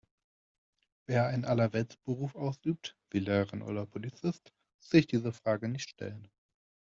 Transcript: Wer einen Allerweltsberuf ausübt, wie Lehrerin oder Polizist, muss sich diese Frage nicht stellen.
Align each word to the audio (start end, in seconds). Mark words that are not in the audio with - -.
Wer 1.05 1.27
einen 1.27 1.45
Allerweltsberuf 1.45 2.33
ausübt, 2.33 2.97
wie 3.11 3.19
Lehrerin 3.19 3.61
oder 3.61 3.85
Polizist, 3.85 4.51
muss 4.79 4.89
sich 4.89 5.05
diese 5.05 5.31
Frage 5.31 5.69
nicht 5.69 5.89
stellen. 5.91 6.27